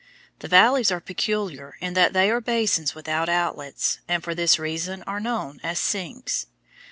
The 0.39 0.47
valleys 0.47 0.89
are 0.91 0.99
peculiar 0.99 1.75
in 1.79 1.93
that 1.93 2.11
they 2.13 2.31
are 2.31 2.41
basins 2.41 2.95
without 2.95 3.29
outlets, 3.29 3.99
and 4.07 4.23
for 4.23 4.33
this 4.33 4.57
reason 4.57 5.03
are 5.03 5.19
known 5.19 5.59
as 5.63 5.77
sinks. 5.77 6.47